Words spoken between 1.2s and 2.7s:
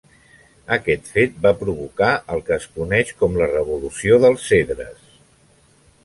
va provocar el que es